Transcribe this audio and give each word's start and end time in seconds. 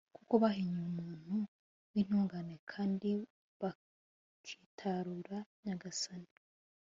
kuko 0.17 0.33
bahinyuye 0.43 0.85
umuntu 0.91 1.35
w'intungane 1.93 2.55
kandi 2.71 3.09
bakitarura 3.61 5.37
nyagasani 5.63 6.31